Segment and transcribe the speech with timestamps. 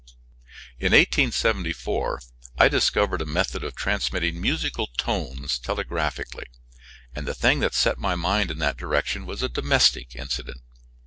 [0.79, 2.21] In 1874
[2.57, 6.47] I discovered a method of transmitting musical tones telegraphically,
[7.13, 10.61] and the thing that set my mind in that direction was a domestic incident.